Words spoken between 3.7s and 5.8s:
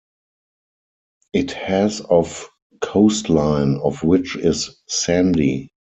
of which is sandy.